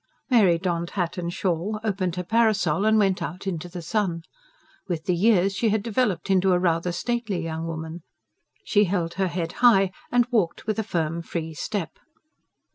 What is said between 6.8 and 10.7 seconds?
a stately young woman: she held her head high and walked